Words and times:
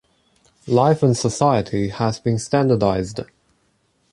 Life 0.65 1.03
and 1.03 1.15
society 1.15 1.89
have 1.89 2.23
been 2.23 2.39
standardized. 2.39 3.19